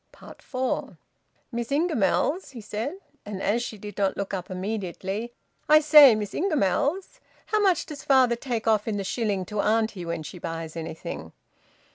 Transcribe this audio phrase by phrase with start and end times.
[0.39, 0.97] FOUR.
[1.51, 5.31] "Miss Ingamells," he said: and, as she did not look up immediately,
[5.69, 7.19] "I say, Miss Ingamells!
[7.45, 11.33] How much does father take off in the shilling to auntie when she buys anything?"